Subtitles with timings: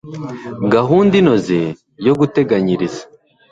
[0.73, 1.59] gahunda inoze
[2.05, 3.03] yo guteganyiriza